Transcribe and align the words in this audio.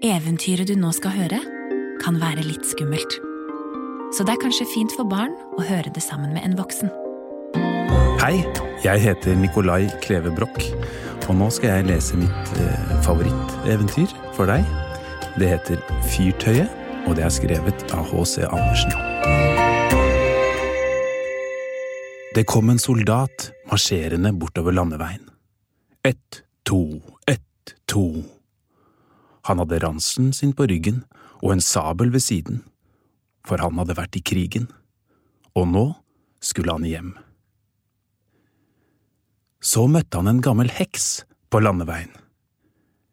Eventyret 0.00 0.64
du 0.64 0.78
nå 0.80 0.94
skal 0.96 1.12
høre, 1.12 1.38
kan 2.00 2.16
være 2.22 2.40
litt 2.46 2.64
skummelt. 2.64 3.18
Så 4.16 4.24
det 4.24 4.32
er 4.32 4.40
kanskje 4.40 4.64
fint 4.72 4.94
for 4.96 5.04
barn 5.04 5.34
å 5.60 5.64
høre 5.68 5.92
det 5.92 6.00
sammen 6.00 6.32
med 6.32 6.46
en 6.46 6.54
voksen. 6.56 6.88
Hei, 8.22 8.38
jeg 8.80 9.02
heter 9.04 9.36
Nikolai 9.36 9.90
Kleve 10.00 10.32
Broch, 10.32 10.70
og 11.26 11.36
nå 11.36 11.50
skal 11.52 11.74
jeg 11.74 11.90
lese 11.90 12.16
mitt 12.16 12.54
eh, 12.64 12.96
favoritteventyr 13.04 14.16
for 14.38 14.48
deg. 14.48 14.64
Det 15.36 15.52
heter 15.52 15.84
Fyrtøyet, 16.08 16.72
og 17.04 17.20
det 17.20 17.28
er 17.28 17.36
skrevet 17.36 17.86
av 17.92 18.08
H.C. 18.08 18.48
Andersen. 18.48 18.96
Det 22.40 22.48
kom 22.48 22.72
en 22.72 22.80
soldat 22.80 23.50
marsjerende 23.68 24.32
bortover 24.32 24.80
landeveien. 24.80 25.28
Ett, 26.00 26.46
to, 26.64 27.02
ett, 27.28 27.76
to. 27.84 28.39
Han 29.48 29.62
hadde 29.62 29.80
ranselen 29.82 30.32
sin 30.36 30.52
på 30.56 30.66
ryggen 30.70 31.04
og 31.40 31.54
en 31.54 31.64
sabel 31.64 32.12
ved 32.12 32.24
siden, 32.24 32.62
for 33.46 33.62
han 33.62 33.78
hadde 33.80 33.96
vært 33.96 34.18
i 34.18 34.24
krigen, 34.24 34.68
og 35.56 35.68
nå 35.72 35.84
skulle 36.44 36.74
han 36.76 36.86
hjem. 36.88 37.12
Så 39.60 39.86
møtte 39.92 40.20
han 40.20 40.30
en 40.30 40.42
gammel 40.44 40.70
heks 40.72 41.22
på 41.52 41.60
landeveien. 41.60 42.12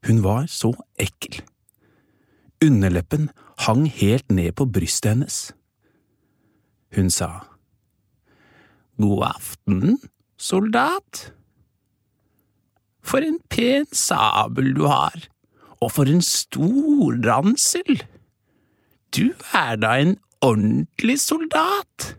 Hun 0.08 0.22
var 0.24 0.48
så 0.52 0.72
ekkel. 1.00 1.42
Underleppen 2.64 3.30
hang 3.66 3.86
helt 3.92 4.32
ned 4.32 4.56
på 4.56 4.68
brystet 4.70 5.16
hennes. 5.16 5.38
Hun 6.96 7.10
sa, 7.12 7.44
God 8.98 9.26
aften, 9.28 9.98
soldat. 10.40 11.28
For 13.04 13.24
en 13.24 13.40
pen 13.52 13.88
sabel 13.92 14.72
du 14.78 14.86
har, 14.88 15.28
og 15.84 15.92
for 15.94 16.10
en 16.10 16.24
stor 16.26 17.18
ransel. 17.26 18.02
Du 19.14 19.34
er 19.56 19.78
da 19.82 19.98
en 20.02 20.16
ordentlig 20.42 21.20
soldat. 21.22 22.14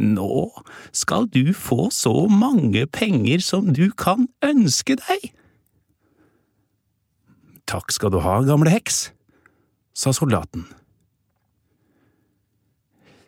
Nå 0.00 0.48
skal 0.96 1.28
du 1.28 1.52
få 1.56 1.90
så 1.92 2.26
mange 2.30 2.86
penger 2.86 3.42
som 3.44 3.72
du 3.74 3.90
kan 3.92 4.28
ønske 4.44 4.96
deg. 5.00 5.32
Takk 7.70 7.92
skal 7.94 8.12
du 8.14 8.20
ha, 8.24 8.40
gamle 8.42 8.72
heks, 8.72 9.10
sa 9.94 10.14
soldaten. 10.16 10.64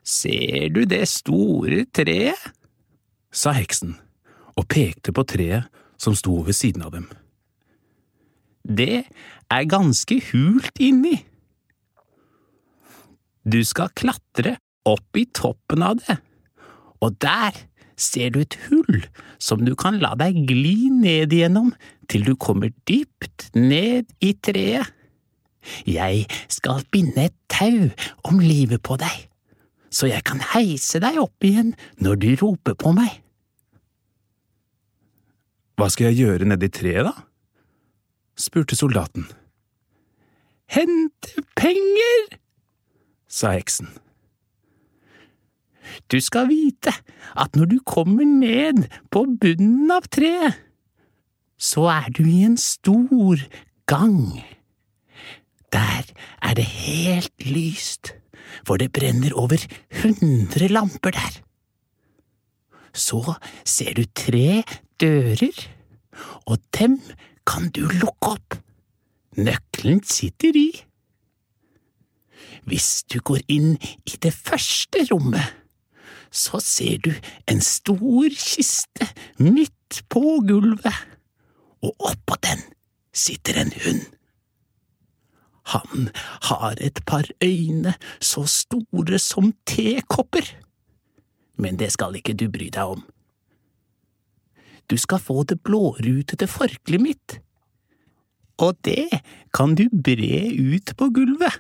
Ser 0.02 0.72
du 0.74 0.82
det 0.88 1.04
store 1.10 1.84
treet? 1.94 2.50
sa 3.32 3.54
heksen 3.56 3.94
og 4.60 4.66
pekte 4.68 5.14
på 5.14 5.24
treet 5.24 5.70
som 5.96 6.16
sto 6.18 6.42
ved 6.44 6.56
siden 6.58 6.82
av 6.84 6.90
dem. 6.92 7.06
Det 8.62 9.04
er 9.50 9.70
ganske 9.70 10.18
hult 10.30 10.78
inni. 10.82 11.16
Du 13.42 13.58
skal 13.66 13.90
klatre 13.98 14.56
opp 14.86 15.18
i 15.18 15.26
toppen 15.34 15.82
av 15.82 15.98
det, 16.02 16.18
og 17.02 17.18
der 17.22 17.56
ser 17.98 18.30
du 18.34 18.40
et 18.42 18.56
hull 18.68 19.02
som 19.42 19.64
du 19.66 19.74
kan 19.78 19.98
la 20.02 20.14
deg 20.18 20.38
gli 20.48 20.90
ned 20.94 21.34
igjennom 21.34 21.72
til 22.10 22.24
du 22.26 22.34
kommer 22.38 22.70
dypt 22.88 23.50
ned 23.58 24.10
i 24.22 24.32
treet. 24.38 24.86
Jeg 25.86 26.26
skal 26.50 26.82
binde 26.90 27.28
et 27.28 27.36
tau 27.50 27.90
om 28.26 28.40
livet 28.42 28.82
på 28.82 28.96
deg 28.98 29.28
så 29.92 30.08
jeg 30.08 30.24
kan 30.26 30.40
heise 30.54 31.00
deg 31.02 31.20
opp 31.20 31.44
igjen 31.44 31.74
når 32.02 32.20
du 32.22 32.30
roper 32.40 32.76
på 32.78 32.94
meg. 32.96 33.12
Hva 35.76 35.88
skal 35.92 36.10
jeg 36.10 36.24
gjøre 36.24 36.48
nedi 36.48 36.70
treet, 36.72 37.04
da? 37.08 37.12
Spurte 38.36 38.76
soldaten. 38.76 39.26
Hente 40.72 41.44
penger, 41.56 42.38
sa 43.28 43.52
heksen. 43.56 43.90
Du 46.08 46.20
skal 46.20 46.48
vite 46.48 46.92
at 47.36 47.56
når 47.56 47.68
du 47.74 47.78
kommer 47.84 48.24
ned 48.24 48.86
på 49.12 49.26
bunnen 49.40 49.90
av 49.92 50.08
treet, 50.12 50.56
så 51.60 51.86
er 51.92 52.08
du 52.16 52.24
i 52.26 52.42
en 52.46 52.56
stor 52.58 53.38
gang. 53.86 54.40
Der 55.72 56.08
er 56.42 56.56
det 56.58 56.66
helt 56.66 57.46
lyst 57.46 58.14
for 58.66 58.80
det 58.80 58.92
brenner 58.92 59.34
over 59.38 59.62
hundre 60.02 60.68
lamper 60.68 61.14
der. 61.16 61.38
Så 62.92 63.22
ser 63.64 63.94
du 63.96 64.04
tre 64.04 64.62
dører, 65.00 65.56
og 66.46 66.58
dem 66.78 66.98
kan 67.46 67.70
du 67.74 67.84
lukke 67.86 68.34
opp. 68.36 68.58
Nøkkelen 69.36 70.02
sitter 70.04 70.56
i. 70.56 70.68
Hvis 72.68 73.02
du 73.10 73.18
går 73.24 73.42
inn 73.50 73.74
i 74.06 74.18
det 74.22 74.32
første 74.34 75.06
rommet, 75.10 75.58
så 76.32 76.60
ser 76.64 77.00
du 77.04 77.12
en 77.50 77.60
stor 77.60 78.28
kiste 78.32 79.08
midt 79.42 80.02
på 80.12 80.40
gulvet, 80.48 80.96
og 81.82 82.08
oppå 82.12 82.38
den 82.46 82.62
sitter 83.12 83.58
en 83.60 83.72
hund. 83.84 84.04
Han 85.72 86.08
har 86.48 86.78
et 86.80 87.02
par 87.06 87.28
øyne 87.44 87.94
så 88.20 88.44
store 88.46 89.18
som 89.18 89.52
tekopper, 89.66 90.46
men 91.56 91.78
det 91.78 91.92
skal 91.92 92.16
ikke 92.18 92.34
du 92.34 92.48
bry 92.50 92.70
deg 92.72 92.96
om. 92.96 93.04
Du 94.92 94.98
skal 95.00 95.22
få 95.22 95.42
det 95.48 95.62
blårutete 95.64 96.48
forkleet 96.50 97.00
mitt, 97.02 97.38
og 98.60 98.76
det 98.84 99.08
kan 99.56 99.72
du 99.78 99.86
bre 99.88 100.50
ut 100.52 100.92
på 100.98 101.08
gulvet. 101.16 101.56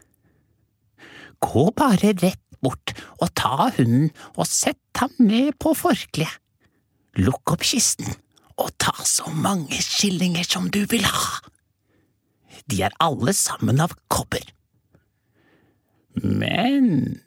Gå 1.42 1.70
bare 1.74 2.12
rett 2.20 2.42
bort 2.62 2.92
og 3.16 3.32
ta 3.34 3.70
hunden 3.78 4.12
og 4.36 4.44
sett 4.46 5.00
ham 5.00 5.16
ned 5.18 5.56
på 5.58 5.72
forkleet. 5.74 6.36
Lukk 7.18 7.56
opp 7.56 7.64
kisten 7.66 8.12
og 8.60 8.70
ta 8.80 8.92
så 9.08 9.32
mange 9.34 9.80
skillinger 9.82 10.46
som 10.46 10.68
du 10.72 10.84
vil 10.88 11.04
ha 11.08 11.40
de 12.70 12.82
er 12.86 12.94
alle 13.02 13.34
sammen 13.36 13.80
av 13.82 13.94
kobber. 14.12 14.44
Men 16.22 17.18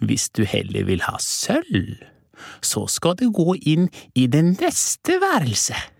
hvis 0.00 0.30
du 0.34 0.44
heller 0.48 0.86
vil 0.88 1.04
ha 1.04 1.18
sølv, 1.22 2.00
så 2.64 2.86
skal 2.90 3.16
du 3.20 3.28
gå 3.34 3.54
inn 3.62 3.88
i 4.14 4.26
det 4.30 4.44
neste 4.54 5.18
værelset. 5.22 5.90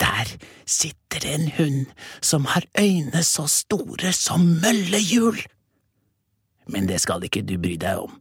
Der 0.00 0.28
sitter 0.64 1.26
en 1.28 1.50
hund 1.58 1.86
som 2.24 2.46
har 2.48 2.64
øyne 2.78 3.22
så 3.24 3.46
store 3.46 4.12
som 4.16 4.40
møllehjul. 4.62 5.42
Men 6.72 6.88
det 6.88 7.00
skal 7.00 7.24
ikke 7.26 7.44
du 7.44 7.58
bry 7.60 7.76
deg 7.80 8.00
om. 8.06 8.16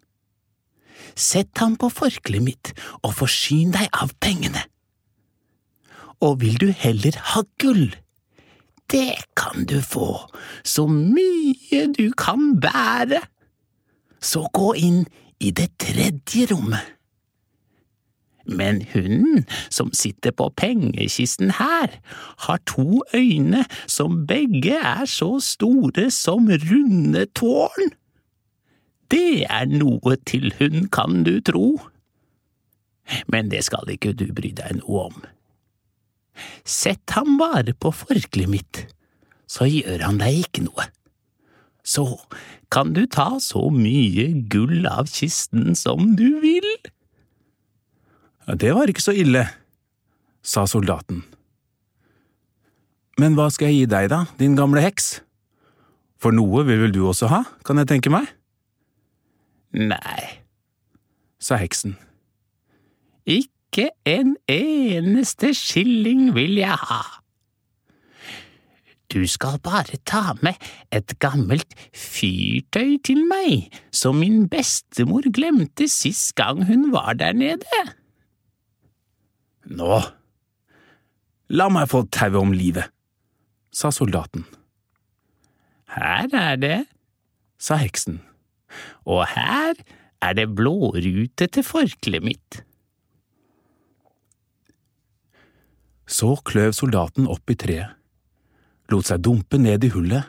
Sett 1.15 1.57
ham 1.57 1.77
på 1.79 1.89
forkleet 1.91 2.43
mitt 2.43 2.73
og 3.03 3.15
forsyn 3.21 3.71
deg 3.75 3.87
av 3.95 4.11
pengene. 4.23 4.61
Og 6.19 6.41
vil 6.41 6.59
du 6.59 6.67
heller 6.75 7.15
ha 7.31 7.45
gull, 7.61 7.87
det 8.91 9.15
kan 9.37 9.65
du 9.69 9.79
få, 9.85 10.17
så 10.65 10.87
mye 10.89 11.85
du 11.93 12.09
kan 12.17 12.55
bære. 12.59 13.21
Så 14.19 14.47
gå 14.53 14.73
inn 14.75 15.03
i 15.39 15.51
det 15.55 15.69
tredje 15.79 16.49
rommet. 16.51 16.98
Men 18.49 18.81
hunden 18.93 19.45
som 19.69 19.91
sitter 19.93 20.33
på 20.35 20.49
pengekisten 20.57 21.53
her, 21.59 21.93
har 22.45 22.59
to 22.69 23.03
øyne 23.15 23.65
som 23.87 24.25
begge 24.29 24.75
er 24.75 25.05
så 25.09 25.37
store 25.43 26.09
som 26.13 26.49
runde 26.49 27.25
tårn. 27.37 27.93
Det 29.09 29.45
er 29.49 29.65
noe 29.71 30.17
til 30.29 30.53
hund, 30.59 30.89
kan 30.93 31.23
du 31.25 31.39
tro. 31.41 31.79
Men 33.27 33.49
det 33.49 33.63
skal 33.65 33.89
ikke 33.89 34.13
du 34.13 34.27
bry 34.35 34.53
deg 34.53 34.81
noe 34.83 35.09
om. 35.09 35.19
Sett 36.63 37.17
ham 37.17 37.39
bare 37.39 37.73
på 37.73 37.91
forkleet 37.95 38.51
mitt, 38.51 38.85
så 39.49 39.65
gjør 39.65 40.05
han 40.05 40.21
deg 40.21 40.45
ikke 40.45 40.67
noe. 40.67 40.85
Så 41.83 42.05
kan 42.69 42.93
du 42.93 43.05
ta 43.09 43.39
så 43.41 43.65
mye 43.73 44.29
gull 44.51 44.85
av 44.89 45.09
kisten 45.09 45.73
som 45.79 46.13
du 46.19 46.37
vil. 46.43 46.69
Det 48.57 48.71
var 48.73 48.89
ikke 48.89 49.03
så 49.03 49.13
ille, 49.13 49.43
sa 50.41 50.65
soldaten. 50.65 51.21
Men 53.19 53.35
hva 53.37 53.49
skal 53.53 53.69
jeg 53.69 53.83
gi 53.83 53.89
deg 53.91 54.09
da, 54.09 54.23
din 54.39 54.55
gamle 54.57 54.81
heks? 54.81 55.19
For 56.19 56.33
noe 56.35 56.63
vil 56.67 56.81
vel 56.85 56.95
du 56.95 57.03
også 57.07 57.29
ha, 57.31 57.43
kan 57.67 57.77
jeg 57.81 57.89
tenke 57.91 58.11
meg? 58.13 58.25
Nei, 59.75 60.41
sa 61.37 61.59
heksen. 61.61 61.93
Ikke 63.29 63.91
en 64.09 64.33
eneste 64.49 65.53
skilling 65.53 66.31
vil 66.33 66.57
jeg 66.57 66.79
ha. 66.89 67.03
Du 69.09 69.21
skal 69.29 69.57
bare 69.65 69.97
ta 70.05 70.35
med 70.41 70.57
et 70.93 71.15
gammelt 71.21 71.73
fyrtøy 71.97 72.97
til 73.05 73.23
meg, 73.29 73.69
som 73.93 74.19
min 74.21 74.47
bestemor 74.49 75.25
glemte 75.33 75.89
sist 75.89 76.35
gang 76.37 76.65
hun 76.69 76.91
var 76.93 77.17
der 77.17 77.33
nede. 77.33 77.85
Nå, 79.69 79.99
la 81.53 81.67
meg 81.69 81.91
få 81.91 82.01
tauet 82.09 82.39
om 82.41 82.53
livet, 82.55 82.89
sa 83.69 83.91
soldaten. 83.93 84.47
Her 85.93 86.25
er 86.33 86.57
det, 86.57 86.79
sa 87.61 87.77
heksen, 87.77 88.17
og 89.05 89.27
her 89.29 89.77
er 90.25 90.33
det 90.37 90.47
blårute 90.57 91.45
til 91.53 91.65
forkleet 91.65 92.25
mitt. 92.25 92.59
Så 96.09 96.33
kløv 96.41 96.73
soldaten 96.73 97.29
opp 97.29 97.53
i 97.53 97.57
treet, 97.59 97.93
lot 98.89 99.05
seg 99.05 99.21
dumpe 99.21 99.61
ned 99.61 99.85
i 99.85 99.93
hullet, 99.93 100.25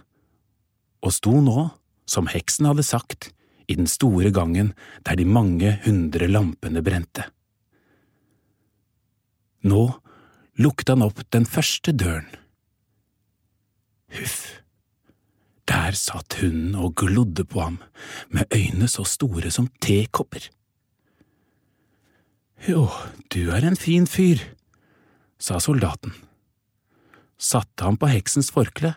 og 1.01 1.17
sto 1.17 1.39
nå, 1.41 1.71
som 2.05 2.29
heksen 2.29 2.69
hadde 2.69 2.85
sagt, 2.85 3.33
i 3.71 3.77
den 3.79 3.89
store 3.89 4.33
gangen 4.35 4.75
der 5.07 5.17
de 5.17 5.25
mange 5.25 5.79
hundre 5.87 6.29
lampene 6.29 6.85
brente. 6.85 7.31
Nå 9.63 9.83
lukket 10.61 10.93
han 10.93 11.05
opp 11.05 11.23
den 11.33 11.47
første 11.49 11.93
døren. 11.93 12.29
Huff, 14.11 14.61
der 15.71 15.95
satt 15.95 16.41
hunden 16.41 16.75
og 16.75 16.97
glodde 16.99 17.45
på 17.47 17.63
ham 17.63 17.79
med 18.35 18.51
øyne 18.55 18.89
så 18.91 19.05
store 19.07 19.53
som 19.55 19.69
tekopper. 19.83 20.49
Jo, 22.69 22.89
du 23.33 23.53
er 23.55 23.65
en 23.65 23.79
fin 23.79 24.05
fyr, 24.11 24.43
sa 25.41 25.61
soldaten, 25.63 26.13
satte 27.41 27.87
ham 27.87 27.97
på 27.97 28.11
heksens 28.11 28.51
forkle 28.53 28.97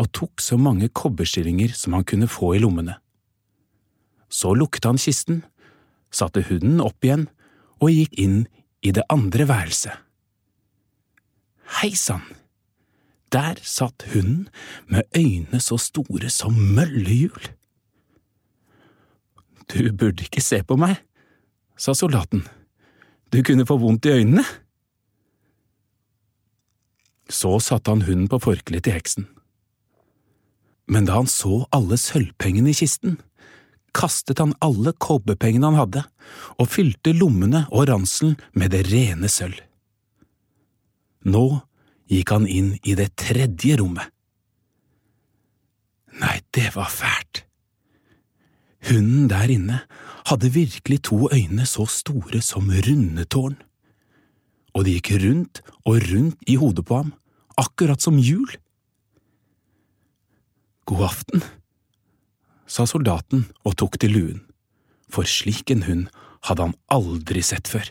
og 0.00 0.10
tok 0.16 0.42
så 0.42 0.58
mange 0.58 0.88
kobberskillinger 0.88 1.76
som 1.78 1.94
han 1.94 2.06
kunne 2.08 2.26
få 2.30 2.54
i 2.56 2.62
lommene. 2.62 2.96
Så 4.26 4.54
lukket 4.58 4.88
han 4.88 4.98
kisten, 4.98 5.44
satte 6.10 6.42
hunden 6.48 6.80
opp 6.82 7.06
igjen 7.06 7.28
og 7.78 7.92
gikk 7.92 8.18
inn 8.18 8.40
i 8.82 8.90
det 8.94 9.04
andre 9.12 9.46
værelset. 9.46 10.03
Hei 11.64 11.94
sann! 11.96 12.24
Der 13.32 13.58
satt 13.62 14.04
hunden 14.12 14.48
med 14.86 15.02
øyne 15.16 15.60
så 15.60 15.78
store 15.80 16.30
som 16.30 16.54
møllehjul. 16.54 17.48
Du 19.72 19.92
burde 19.92 20.22
ikke 20.22 20.44
se 20.44 20.60
på 20.62 20.76
meg, 20.78 21.00
sa 21.76 21.96
soldaten, 21.96 22.44
du 23.32 23.40
kunne 23.42 23.66
få 23.66 23.78
vondt 23.82 24.06
i 24.06 24.12
øynene. 24.20 24.44
Så 27.26 27.58
satte 27.58 27.90
han 27.90 28.04
hunden 28.06 28.28
på 28.30 28.38
forkleet 28.38 28.84
til 28.86 28.94
heksen. 28.94 29.26
Men 30.86 31.08
da 31.08 31.16
han 31.16 31.26
så 31.26 31.64
alle 31.74 31.96
sølvpengene 31.98 32.70
i 32.70 32.76
kisten, 32.78 33.16
kastet 33.96 34.38
han 34.38 34.54
alle 34.62 34.92
kobberpengene 34.92 35.72
han 35.72 35.80
hadde, 35.80 36.04
og 36.60 36.70
fylte 36.70 37.16
lommene 37.16 37.64
og 37.72 37.88
ranselen 37.88 38.36
med 38.52 38.76
det 38.76 38.84
rene 38.92 39.30
sølv. 39.32 39.58
Nå 41.24 41.46
gikk 42.10 42.34
han 42.34 42.46
inn 42.46 42.74
i 42.84 42.94
det 42.98 43.14
tredje 43.20 43.78
rommet. 43.80 44.10
Nei, 46.20 46.38
det 46.54 46.70
var 46.76 46.92
fælt. 46.92 47.42
Hunden 48.84 49.30
der 49.32 49.50
inne 49.50 49.80
hadde 50.28 50.52
virkelig 50.52 51.00
to 51.08 51.24
øyne 51.32 51.64
så 51.66 51.86
store 51.88 52.42
som 52.44 52.68
rundetårn, 52.68 53.56
og 54.74 54.84
de 54.84 54.98
gikk 54.98 55.14
rundt 55.24 55.62
og 55.86 56.02
rundt 56.10 56.44
i 56.50 56.58
hodet 56.60 56.84
på 56.86 57.00
ham, 57.00 57.12
akkurat 57.56 58.02
som 58.02 58.18
hjul. 58.20 58.50
God 60.84 61.06
aften, 61.08 61.44
sa 62.66 62.84
soldaten 62.86 63.46
og 63.64 63.78
tok 63.80 63.96
til 64.00 64.12
luen, 64.12 64.40
for 65.08 65.24
slik 65.24 65.70
en 65.72 65.86
hund 65.88 66.08
hadde 66.44 66.68
han 66.68 66.76
aldri 66.92 67.40
sett 67.44 67.70
før. 67.70 67.88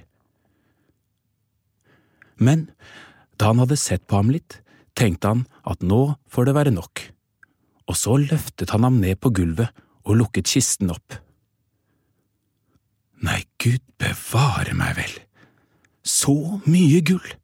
Men 2.38 2.68
da 3.44 3.50
han 3.52 3.60
hadde 3.60 3.76
sett 3.76 4.06
på 4.08 4.16
ham 4.22 4.30
litt, 4.32 4.62
tenkte 4.96 5.34
han 5.34 5.42
at 5.68 5.82
nå 5.84 6.14
får 6.32 6.48
det 6.48 6.56
være 6.56 6.72
nok, 6.72 7.02
og 7.92 8.00
så 8.00 8.16
løftet 8.22 8.72
han 8.72 8.88
ham 8.88 9.02
ned 9.04 9.20
på 9.20 9.34
gulvet 9.36 9.84
og 10.08 10.16
lukket 10.22 10.48
kisten 10.48 10.94
opp. 10.94 11.18
Nei, 13.24 13.42
Gud 13.60 13.84
bevare 14.00 14.72
meg 14.80 14.96
vel, 14.96 15.14
så 16.08 16.62
mye 16.64 17.04
gull! 17.04 17.36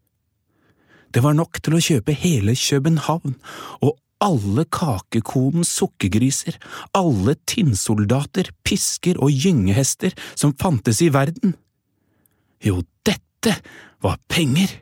Det 1.12 1.26
var 1.26 1.36
nok 1.36 1.60
til 1.66 1.76
å 1.76 1.84
kjøpe 1.84 2.16
hele 2.16 2.56
København 2.56 3.36
og 3.84 3.98
alle 4.24 4.70
kakekonens 4.72 5.72
sukkergriser, 5.82 6.56
alle 6.96 7.36
tinnsoldater, 7.50 8.54
pisker 8.64 9.20
og 9.20 9.36
gyngehester 9.36 10.16
som 10.32 10.56
fantes 10.56 11.04
i 11.04 11.12
verden. 11.12 11.58
Jo, 12.64 12.86
dette 13.04 13.60
var 14.00 14.22
penger! 14.32 14.80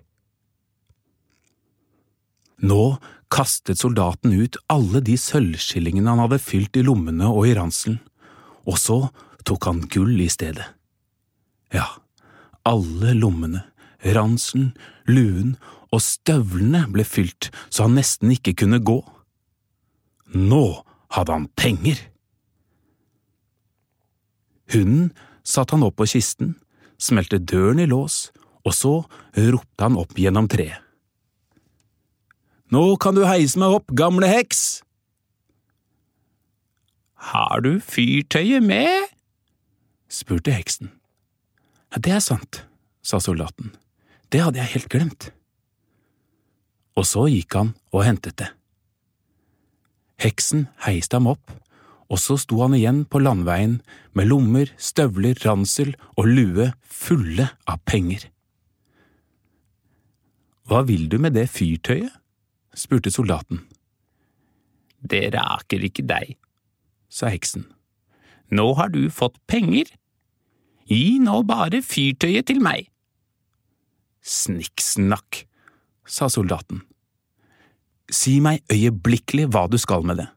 Nå 2.58 2.98
kastet 3.30 3.80
soldaten 3.82 4.34
ut 4.34 4.58
alle 4.72 5.02
de 5.06 5.18
sølvskillingene 5.20 6.10
han 6.10 6.24
hadde 6.24 6.42
fylt 6.42 6.78
i 6.80 6.86
lommene 6.86 7.30
og 7.30 7.50
i 7.50 7.56
ranselen, 7.58 8.00
og 8.68 8.80
så 8.82 9.00
tok 9.48 9.70
han 9.70 9.84
gull 9.92 10.16
i 10.24 10.30
stedet. 10.32 10.66
Ja, 11.74 11.88
alle 12.68 13.14
lommene, 13.18 13.66
ranselen, 14.16 14.72
luen 15.08 15.56
og 15.92 16.02
støvlene 16.04 16.86
ble 16.92 17.06
fylt 17.08 17.52
så 17.70 17.86
han 17.86 17.98
nesten 18.00 18.34
ikke 18.34 18.56
kunne 18.64 18.82
gå. 18.84 19.00
Nå 20.36 20.66
hadde 21.16 21.36
han 21.36 21.48
penger! 21.56 22.00
Hunden 24.74 25.14
satte 25.48 25.78
han 25.78 25.86
opp 25.88 25.96
på 26.02 26.10
kisten, 26.12 26.58
smelte 27.00 27.40
døren 27.40 27.80
i 27.80 27.88
lås, 27.88 28.34
og 28.68 28.76
så 28.76 28.96
ropte 29.38 29.86
han 29.86 29.96
opp 30.00 30.18
gjennom 30.20 30.50
treet. 30.52 30.87
Nå 32.74 32.98
kan 33.00 33.16
du 33.16 33.24
heise 33.24 33.60
meg 33.60 33.78
opp, 33.80 33.94
gamle 33.96 34.28
heks! 34.28 34.82
Har 37.32 37.64
du 37.64 37.78
fyrtøyet 37.84 38.64
med? 38.64 39.08
spurte 40.12 40.52
heksen. 40.52 40.92
Ja, 41.92 42.00
Det 42.00 42.12
er 42.12 42.24
sant, 42.24 42.66
sa 43.02 43.20
soldaten, 43.20 43.72
det 44.32 44.44
hadde 44.44 44.60
jeg 44.60 44.74
helt 44.74 44.90
glemt. 44.92 45.30
Og 47.00 47.08
så 47.08 47.28
gikk 47.32 47.56
han 47.56 47.74
og 47.94 48.04
hentet 48.04 48.38
det. 48.40 48.50
Heksen 50.20 50.68
heiste 50.84 51.16
ham 51.20 51.28
opp, 51.32 51.52
og 52.12 52.20
så 52.20 52.38
sto 52.40 52.60
han 52.64 52.76
igjen 52.76 53.04
på 53.06 53.20
landveien 53.20 53.82
med 54.16 54.28
lommer, 54.28 54.72
støvler, 54.78 55.38
ransel 55.46 55.96
og 56.18 56.28
lue 56.28 56.72
fulle 56.84 57.50
av 57.68 57.80
penger. 57.86 58.28
Hva 60.68 60.84
vil 60.88 61.08
du 61.08 61.20
med 61.20 61.36
det 61.38 61.48
fyrtøyet? 61.52 62.12
Spurte 62.78 63.12
soldaten. 63.14 63.64
Det 65.02 65.30
raker 65.34 65.84
ikke 65.88 66.06
deg, 66.08 66.36
sa 67.10 67.32
heksen. 67.34 67.66
Nå 68.54 68.72
har 68.80 68.92
du 68.94 69.08
fått 69.12 69.38
penger. 69.50 69.90
Gi 70.88 71.18
nå 71.20 71.42
bare 71.48 71.82
fyrtøyet 71.84 72.48
til 72.48 72.62
meg. 72.64 72.88
Snikksnakk, 74.24 75.44
sa 76.08 76.30
soldaten. 76.32 76.84
Si 78.08 78.38
meg 78.44 78.64
øyeblikkelig 78.72 79.50
hva 79.52 79.66
du 79.68 79.76
skal 79.82 80.06
med 80.08 80.22
det, 80.22 80.28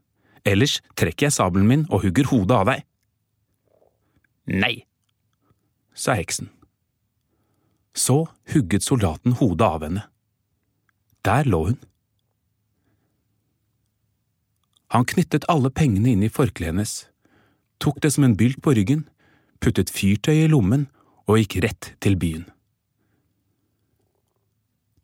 ellers 0.48 0.80
trekker 0.98 1.28
jeg 1.28 1.36
sabelen 1.36 1.68
min 1.70 1.84
og 1.90 2.02
hugger 2.06 2.26
hodet 2.32 2.56
av 2.56 2.70
deg. 2.72 2.86
Nei, 4.50 4.74
sa 5.94 6.16
heksen. 6.18 6.50
Så 7.94 8.24
hugget 8.50 8.86
soldaten 8.86 9.36
hodet 9.38 9.66
av 9.66 9.86
henne. 9.86 10.02
Der 11.26 11.46
lå 11.46 11.64
hun. 11.68 11.78
Han 14.90 15.06
knyttet 15.06 15.46
alle 15.48 15.70
pengene 15.70 16.14
inn 16.14 16.24
i 16.26 16.32
forkleet 16.32 16.72
hennes, 16.72 16.94
tok 17.78 18.00
det 18.02 18.12
som 18.14 18.26
en 18.26 18.36
bylt 18.38 18.60
på 18.62 18.74
ryggen, 18.76 19.04
puttet 19.62 19.92
fyrtøyet 19.92 20.48
i 20.48 20.50
lommen 20.50 20.88
og 21.28 21.38
gikk 21.38 21.60
rett 21.64 21.92
til 22.02 22.16
byen. 22.18 22.46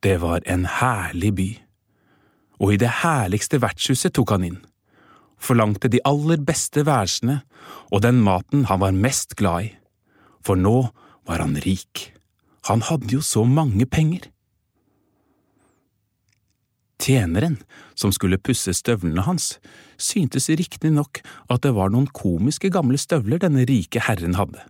Det 0.03 0.19
var 0.23 0.43
en 0.47 0.67
herlig 0.69 1.33
by, 1.39 1.49
og 2.63 2.75
i 2.75 2.81
det 2.81 2.93
herligste 3.03 3.61
vertshuset 3.63 4.15
tok 4.17 4.35
han 4.35 4.47
inn, 4.49 4.61
forlangte 5.39 5.91
de 5.93 6.03
aller 6.09 6.41
beste 6.43 6.85
værelsene 6.87 7.41
og 7.93 8.03
den 8.03 8.23
maten 8.25 8.67
han 8.71 8.83
var 8.83 8.97
mest 8.97 9.37
glad 9.39 9.69
i, 9.69 9.73
for 10.45 10.59
nå 10.59 10.89
var 11.27 11.43
han 11.43 11.59
rik, 11.65 12.11
han 12.67 12.83
hadde 12.83 13.13
jo 13.15 13.23
så 13.23 13.45
mange 13.47 13.87
penger. 13.87 14.27
Tjeneren, 17.03 17.59
som 17.95 18.13
skulle 18.15 18.41
pusse 18.41 18.73
støvlene 18.75 19.27
hans, 19.27 19.57
syntes 20.01 20.49
riktignok 20.49 21.21
at 21.53 21.63
det 21.67 21.75
var 21.77 21.93
noen 21.93 22.09
komiske 22.09 22.71
gamle 22.73 22.99
støvler 23.01 23.43
denne 23.43 23.67
rike 23.69 24.01
herren 24.09 24.39
hadde. 24.41 24.63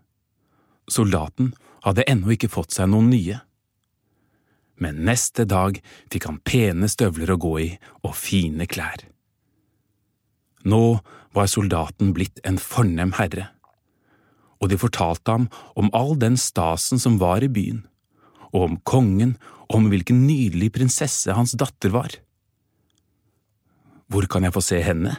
Soldaten 0.90 1.54
hadde 1.86 2.06
ennå 2.10 2.34
ikke 2.34 2.50
fått 2.50 2.74
seg 2.74 2.90
noen 2.90 3.10
nye. 3.14 3.40
Men 4.82 5.04
neste 5.08 5.46
dag 5.48 5.78
fikk 6.12 6.26
han 6.28 6.42
pene 6.44 6.90
støvler 6.90 7.32
å 7.32 7.40
gå 7.40 7.52
i 7.62 7.68
og 8.02 8.16
fine 8.18 8.66
klær. 8.68 9.06
Nå 10.66 10.98
var 11.36 11.50
soldaten 11.50 12.12
blitt 12.16 12.40
en 12.48 12.58
fornem 12.58 13.14
herre, 13.20 13.50
og 14.58 14.72
de 14.72 14.78
fortalte 14.80 15.30
ham 15.30 15.46
om 15.78 15.92
all 15.94 16.16
den 16.18 16.38
stasen 16.40 16.98
som 16.98 17.20
var 17.20 17.44
i 17.44 17.50
byen, 17.52 17.84
og 18.56 18.68
om 18.70 18.76
kongen 18.88 19.36
og 19.68 19.80
om 19.80 19.88
hvilken 19.92 20.24
nydelig 20.26 20.72
prinsesse 20.78 21.34
hans 21.36 21.52
datter 21.58 21.92
var. 21.94 22.14
Hvor 24.06 24.26
kan 24.30 24.46
jeg 24.46 24.54
få 24.54 24.62
se 24.64 24.82
henne? 24.82 25.18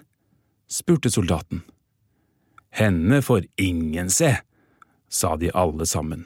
spurte 0.67 1.11
soldaten. 1.11 1.61
Henne 2.75 3.21
får 3.23 3.45
ingen 3.55 4.09
se, 4.11 4.33
sa 5.07 5.35
de 5.39 5.51
alle 5.55 5.87
sammen. 5.87 6.25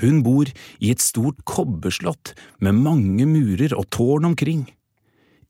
Hun 0.00 0.22
bor 0.24 0.48
i 0.80 0.92
et 0.92 1.02
stort 1.04 1.42
kobberslott 1.44 2.32
med 2.64 2.78
mange 2.80 3.26
murer 3.28 3.74
og 3.76 3.90
tårn 3.92 4.30
omkring. 4.30 4.64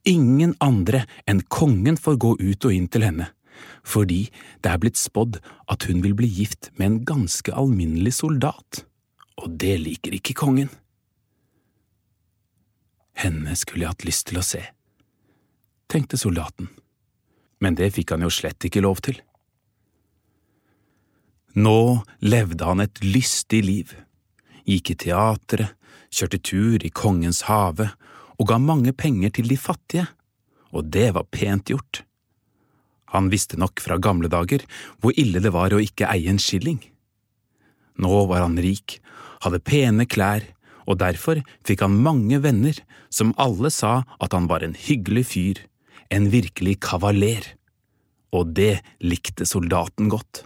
Ingen 0.08 0.56
andre 0.64 1.04
enn 1.28 1.44
kongen 1.52 1.98
får 2.00 2.18
gå 2.18 2.34
ut 2.40 2.66
og 2.66 2.74
inn 2.74 2.88
til 2.90 3.04
henne, 3.06 3.28
fordi 3.84 4.24
det 4.64 4.72
er 4.72 4.80
blitt 4.82 4.98
spådd 4.98 5.38
at 5.70 5.86
hun 5.86 6.00
vil 6.02 6.16
bli 6.18 6.30
gift 6.40 6.72
med 6.78 6.86
en 6.86 7.00
ganske 7.06 7.54
alminnelig 7.54 8.16
soldat, 8.18 8.84
og 9.40 9.56
det 9.60 9.76
liker 9.80 10.14
ikke 10.16 10.36
kongen. 10.36 10.70
Henne 13.20 13.56
skulle 13.58 13.84
jeg 13.84 13.94
hatt 13.94 14.06
lyst 14.08 14.28
til 14.30 14.40
å 14.40 14.44
se, 14.46 14.62
tenkte 15.90 16.20
soldaten, 16.20 16.70
men 17.60 17.76
det 17.76 17.90
fikk 17.96 18.14
han 18.14 18.24
jo 18.24 18.30
slett 18.32 18.64
ikke 18.64 18.84
lov 18.84 19.02
til. 19.04 19.18
Nå 21.58 22.02
levde 22.22 22.68
han 22.68 22.80
et 22.84 23.02
lystig 23.02 23.64
liv 23.66 23.96
gikk 24.68 24.92
i 24.94 24.98
teatret, 25.06 25.74
kjørte 26.10 26.40
tur 26.42 26.82
i 26.82 26.90
kongens 26.90 27.44
hage 27.46 27.88
og 28.40 28.48
ga 28.50 28.58
mange 28.62 28.94
penger 28.96 29.34
til 29.36 29.50
de 29.50 29.58
fattige, 29.60 30.06
og 30.70 30.88
det 30.94 31.10
var 31.14 31.28
pent 31.30 31.70
gjort. 31.70 32.02
Han 33.14 33.28
visste 33.30 33.58
nok 33.58 33.82
fra 33.82 33.98
gamle 33.98 34.30
dager 34.30 34.62
hvor 35.02 35.14
ille 35.18 35.42
det 35.42 35.52
var 35.54 35.74
å 35.74 35.82
ikke 35.82 36.08
eie 36.10 36.30
en 36.30 36.40
skilling. 36.42 36.80
Nå 38.00 38.24
var 38.30 38.46
han 38.46 38.58
rik, 38.62 39.00
hadde 39.44 39.62
pene 39.64 40.06
klær, 40.08 40.44
og 40.88 40.98
derfor 41.00 41.40
fikk 41.66 41.84
han 41.84 42.00
mange 42.04 42.40
venner 42.42 42.78
som 43.12 43.34
alle 43.40 43.70
sa 43.74 44.02
at 44.18 44.34
han 44.36 44.48
var 44.50 44.64
en 44.64 44.76
hyggelig 44.76 45.26
fyr, 45.32 45.62
en 46.10 46.30
virkelig 46.32 46.80
kavaler, 46.82 47.44
og 48.34 48.54
det 48.56 48.80
likte 49.02 49.46
soldaten 49.46 50.10
godt. 50.10 50.44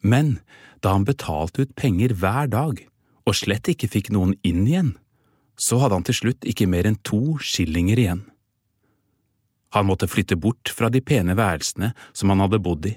Men 0.00 0.38
da 0.80 0.94
han 0.96 1.04
betalte 1.04 1.66
ut 1.66 1.76
penger 1.76 2.14
hver 2.16 2.48
dag 2.50 2.80
og 3.28 3.36
slett 3.36 3.68
ikke 3.70 3.90
fikk 3.90 4.10
noen 4.14 4.34
inn 4.46 4.64
igjen, 4.64 4.94
så 5.60 5.76
hadde 5.82 5.98
han 5.98 6.06
til 6.08 6.16
slutt 6.22 6.46
ikke 6.48 6.68
mer 6.70 6.88
enn 6.88 6.98
to 7.04 7.36
skillinger 7.44 8.00
igjen. 8.00 8.22
Han 9.76 9.86
måtte 9.86 10.08
flytte 10.10 10.38
bort 10.40 10.72
fra 10.74 10.88
de 10.90 11.02
pene 11.04 11.36
værelsene 11.38 11.92
som 12.16 12.32
han 12.32 12.42
hadde 12.42 12.62
bodd 12.64 12.88
i, 12.90 12.94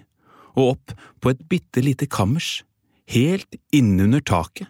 og 0.56 0.78
opp 0.78 0.94
på 1.22 1.34
et 1.34 1.44
bitte 1.52 1.84
lite 1.84 2.08
kammers, 2.10 2.64
helt 3.12 3.56
innunder 3.72 4.22
taket. 4.22 4.68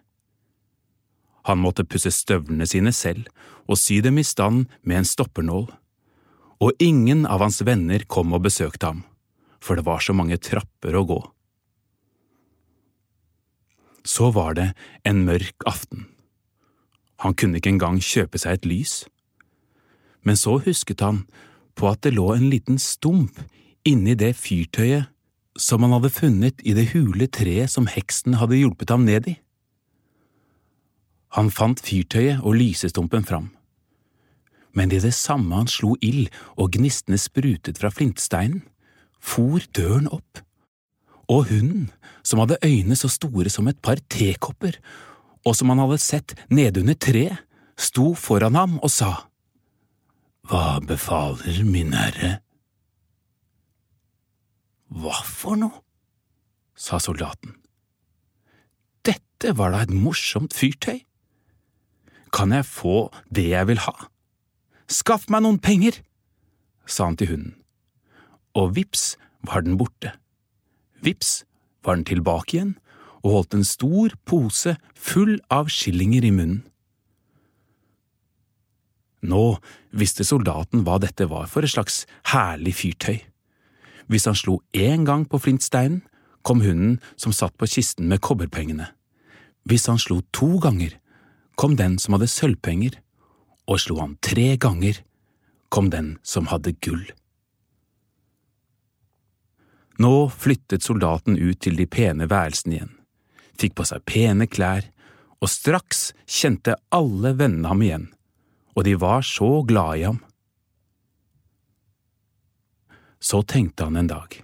Han 1.43 1.59
måtte 1.59 1.85
pusse 1.85 2.11
støvlene 2.13 2.67
sine 2.69 2.93
selv 2.95 3.27
og 3.67 3.79
sy 3.79 3.99
dem 4.03 4.19
i 4.19 4.25
stand 4.27 4.69
med 4.81 5.01
en 5.01 5.07
stoppernål, 5.07 5.67
og 6.63 6.83
ingen 6.83 7.25
av 7.27 7.43
hans 7.43 7.59
venner 7.67 8.05
kom 8.07 8.31
og 8.35 8.45
besøkte 8.45 8.87
ham, 8.87 9.03
for 9.59 9.75
det 9.75 9.85
var 9.87 10.03
så 10.03 10.15
mange 10.15 10.39
trapper 10.39 10.95
å 10.95 11.03
gå. 11.07 11.19
Så 14.07 14.31
var 14.35 14.55
det 14.55 14.69
en 15.07 15.23
mørk 15.27 15.63
aften. 15.67 16.07
Han 17.23 17.35
kunne 17.39 17.59
ikke 17.59 17.71
engang 17.75 18.01
kjøpe 18.03 18.39
seg 18.39 18.57
et 18.57 18.67
lys. 18.67 18.93
Men 20.27 20.39
så 20.39 20.57
husket 20.63 21.03
han 21.03 21.23
på 21.79 21.87
at 21.91 22.03
det 22.03 22.15
lå 22.15 22.33
en 22.35 22.49
liten 22.51 22.79
stump 22.79 23.39
inni 23.87 24.15
det 24.19 24.33
fyrtøyet 24.39 25.12
som 25.59 25.83
han 25.85 25.93
hadde 25.95 26.13
funnet 26.13 26.61
i 26.65 26.73
det 26.77 26.89
hule 26.93 27.27
treet 27.27 27.71
som 27.71 27.89
heksen 27.89 28.39
hadde 28.41 28.59
hjulpet 28.59 28.93
ham 28.93 29.05
ned 29.05 29.27
i. 29.29 29.35
Han 31.37 31.49
fant 31.53 31.81
fyrtøyet 31.81 32.43
og 32.45 32.57
lysestumpen 32.59 33.25
fram. 33.25 33.51
Men 34.73 34.93
i 34.93 35.01
det 35.01 35.13
samme 35.13 35.55
han 35.57 35.69
slo 35.69 35.93
ild 36.01 36.29
og 36.57 36.73
gnistene 36.77 37.19
sprutet 37.21 37.81
fra 37.81 37.93
flintsteinen, 37.93 38.63
for 39.23 39.63
døren 39.71 40.09
opp 40.11 40.41
og 41.31 41.47
hunden, 41.47 41.87
som 42.23 42.41
hadde 42.43 42.59
øyne 42.65 42.95
så 42.99 43.07
store 43.07 43.49
som 43.49 43.69
et 43.71 43.79
par 43.81 44.01
tekopper, 44.11 44.75
og 45.47 45.55
som 45.55 45.71
han 45.71 45.79
hadde 45.83 45.99
sett 46.01 46.35
nedunder 46.51 46.97
treet, 46.99 47.39
sto 47.79 48.13
foran 48.13 48.57
ham 48.59 48.75
og 48.83 48.91
sa, 48.91 49.13
Hva 50.43 50.79
befaler 50.83 51.63
min 51.63 51.95
herre? 51.95 52.41
Hva 54.93 55.23
for 55.25 55.57
noe? 55.57 55.81
sa 56.77 56.99
soldaten. 57.01 57.55
Dette 59.05 59.53
var 59.57 59.73
da 59.73 59.83
et 59.85 59.93
morsomt 59.93 60.55
fyrtøy. 60.57 61.03
Kan 62.33 62.53
jeg 62.53 62.65
få 62.65 63.09
det 63.29 63.45
jeg 63.51 63.69
vil 63.69 63.81
ha? 63.85 63.93
Skaff 64.89 65.29
meg 65.29 65.43
noen 65.45 65.59
penger, 65.61 65.99
sa 66.85 67.07
han 67.07 67.17
til 67.17 67.29
hunden, 67.31 67.55
og 68.57 68.73
vips 68.77 69.13
var 69.45 69.65
den 69.65 69.77
borte. 69.79 70.15
Vips 71.05 71.43
var 71.85 71.97
den 71.97 72.07
tilbake 72.09 72.57
igjen 72.57 72.75
og 73.23 73.37
holdt 73.37 73.57
en 73.57 73.67
stor 73.67 74.15
pose 74.27 74.75
full 74.93 75.37
av 75.53 75.71
skillinger 75.71 76.25
i 76.27 76.33
munnen. 76.35 76.63
Nå 79.23 79.43
visste 79.95 80.25
soldaten 80.27 80.83
hva 80.83 80.97
dette 80.99 81.29
var 81.31 81.47
for 81.47 81.63
et 81.63 81.71
slags 81.71 82.03
herlig 82.33 82.75
fyrtøy. 82.81 83.21
Hvis 84.13 84.27
han 84.29 84.37
slo 84.37 84.59
én 84.77 85.07
gang 85.09 85.25
på 85.25 85.39
flintsteinen, 85.41 86.03
kom 86.45 86.61
hunden 86.61 86.99
som 87.17 87.33
satt 87.33 87.55
på 87.57 87.65
kisten 87.65 88.05
med 88.11 88.21
kobberpengene. 88.21 88.91
Hvis 89.65 89.87
han 89.89 89.97
slo 89.97 90.19
to 90.35 90.59
ganger, 90.61 90.93
kom 91.57 91.77
den 91.79 91.97
som 91.97 92.13
hadde 92.13 92.29
sølvpenger, 92.29 92.99
og 93.65 93.79
slo 93.81 93.97
han 94.03 94.17
tre 94.21 94.53
ganger, 94.61 94.99
kom 95.73 95.89
den 95.89 96.17
som 96.21 96.51
hadde 96.51 96.75
gull. 96.83 97.05
Nå 100.03 100.29
flyttet 100.29 100.85
soldaten 100.85 101.39
ut 101.39 101.61
til 101.63 101.79
de 101.79 101.87
pene 101.89 102.27
værelsene 102.29 102.77
igjen, 102.77 102.93
fikk 103.57 103.79
på 103.79 103.87
seg 103.87 104.05
pene 104.05 104.45
klær, 104.51 104.85
og 105.41 105.49
straks 105.49 106.11
kjente 106.29 106.75
alle 106.93 107.33
vennene 107.39 107.71
ham 107.71 107.81
igjen, 107.81 108.05
og 108.77 108.85
de 108.85 108.93
var 108.99 109.25
så 109.25 109.63
glade 109.65 109.97
i 110.03 110.05
ham. 110.05 110.21
Så 113.23 113.41
tenkte 113.47 113.87
han 113.87 113.95
en 113.95 114.11
dag. 114.11 114.35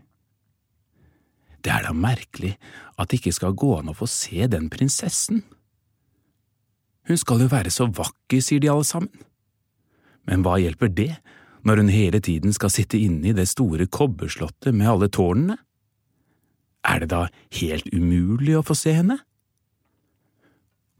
Det 1.59 1.71
er 1.73 1.83
da 1.83 1.91
merkelig 1.91 2.53
at 2.95 3.09
det 3.11 3.19
ikke 3.19 3.35
skal 3.35 3.57
gå 3.59 3.73
an 3.79 3.91
å 3.91 3.97
få 3.97 4.07
se 4.07 4.47
den 4.47 4.69
prinsessen. 4.71 5.43
Hun 7.09 7.19
skal 7.19 7.43
jo 7.43 7.49
være 7.51 7.73
så 7.73 7.89
vakker, 7.91 8.39
sier 8.43 8.63
de 8.63 8.69
alle 8.71 8.87
sammen. 8.87 9.25
Men 10.29 10.45
hva 10.45 10.59
hjelper 10.61 10.91
det 10.93 11.11
når 11.67 11.81
hun 11.81 11.91
hele 11.91 12.21
tiden 12.23 12.53
skal 12.55 12.71
sitte 12.71 12.99
inne 13.01 13.31
i 13.31 13.35
det 13.35 13.49
store 13.51 13.89
kobberslottet 13.89 14.75
med 14.75 14.87
alle 14.87 15.09
tårnene? 15.11 15.57
Er 16.87 17.03
det 17.03 17.09
da 17.11 17.25
helt 17.59 17.89
umulig 17.91 18.55
å 18.55 18.63
få 18.63 18.77
se 18.77 18.93
henne? 18.95 19.19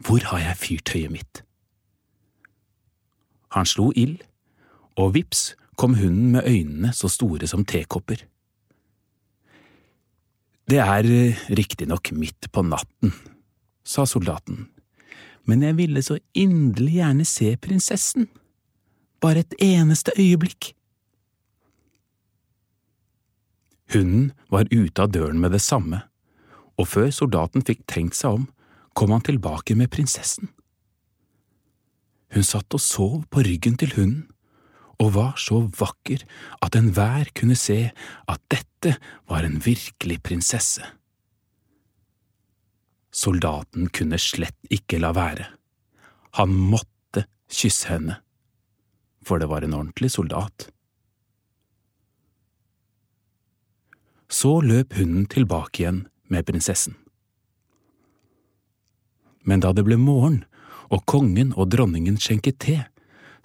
Hvor 0.04 0.24
har 0.32 0.44
jeg 0.44 0.60
fyrtøyet 0.60 1.14
mitt? 1.14 1.44
Han 3.56 3.68
slo 3.68 3.90
ild, 3.96 4.20
og 5.00 5.16
vips 5.16 5.54
kom 5.80 5.96
hunden 5.96 6.34
med 6.36 6.48
øynene 6.48 6.92
så 6.94 7.08
store 7.12 7.48
som 7.48 7.64
tekopper. 7.66 8.26
Det 10.70 10.82
er 10.84 11.08
eh, 11.08 11.40
riktignok 11.50 12.12
midt 12.12 12.52
på 12.52 12.62
natten, 12.62 13.14
sa 13.84 14.04
soldaten, 14.06 14.68
men 15.48 15.64
jeg 15.64 15.78
ville 15.80 16.04
så 16.06 16.20
inderlig 16.38 17.00
gjerne 17.00 17.26
se 17.26 17.56
prinsessen 17.58 18.28
bare 19.24 19.44
et 19.44 19.56
eneste 19.64 20.14
øyeblikk. 20.20 20.74
Hunden 23.94 24.32
var 24.52 24.70
ute 24.72 25.02
av 25.02 25.10
døren 25.12 25.40
med 25.42 25.56
det 25.56 25.62
samme, 25.66 26.04
og 26.78 26.88
før 26.88 27.10
soldaten 27.10 27.66
fikk 27.66 27.82
tenkt 27.90 28.20
seg 28.20 28.38
om, 28.38 28.46
kom 28.94 29.12
han 29.16 29.26
tilbake 29.26 29.76
med 29.76 29.90
prinsessen. 29.92 30.52
Hun 32.36 32.46
satt 32.46 32.74
og 32.78 32.84
sov 32.84 33.24
på 33.34 33.42
ryggen 33.48 33.80
til 33.80 33.96
hunden, 33.96 34.28
og 35.00 35.14
var 35.16 35.36
så 35.40 35.62
vakker 35.80 36.26
at 36.66 36.76
enhver 36.76 37.32
kunne 37.38 37.56
se 37.56 37.92
at 38.28 38.42
dette 38.52 38.98
var 39.32 39.48
en 39.48 39.60
virkelig 39.64 40.20
prinsesse. 40.24 40.84
Soldaten 43.10 43.90
kunne 43.96 44.20
slett 44.22 44.60
ikke 44.70 45.00
la 45.02 45.14
være. 45.16 45.48
Han 46.38 46.54
måtte 46.54 47.26
kysse 47.50 47.90
henne 47.90 48.20
for 49.30 49.40
det 49.40 49.50
var 49.52 49.62
en 49.62 49.74
ordentlig 49.74 50.12
soldat. 50.12 50.70
Så 54.30 54.60
løp 54.62 54.94
hunden 54.98 55.26
tilbake 55.30 55.84
igjen 55.84 56.04
med 56.30 56.46
prinsessen. 56.46 56.96
Men 59.46 59.62
da 59.64 59.74
det 59.74 59.86
ble 59.88 59.98
morgen 59.98 60.44
og 60.94 61.06
kongen 61.10 61.54
og 61.58 61.72
dronningen 61.74 62.18
skjenket 62.22 62.60
te, 62.62 62.78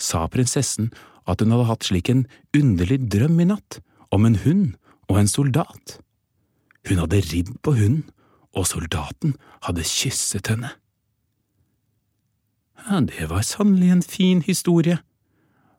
sa 0.01 0.25
prinsessen 0.29 0.91
at 1.31 1.41
hun 1.41 1.55
hadde 1.55 1.69
hatt 1.71 1.87
slik 1.87 2.11
en 2.13 2.25
underlig 2.57 3.01
drøm 3.13 3.41
i 3.41 3.49
natt 3.49 3.81
om 4.15 4.27
en 4.29 4.39
hund 4.45 4.75
og 5.09 5.21
en 5.21 5.31
soldat. 5.31 5.99
Hun 6.89 7.01
hadde 7.01 7.23
ridd 7.31 7.55
på 7.65 7.77
hunden, 7.79 8.11
og 8.55 8.69
soldaten 8.71 9.35
hadde 9.67 9.83
kysset 9.89 10.47
henne. 10.53 10.71
Ja, 12.85 13.01
det 13.03 13.27
var 13.31 13.43
sannelig 13.43 13.91
en 13.91 14.05
fin 14.05 14.45
historie, 14.47 15.01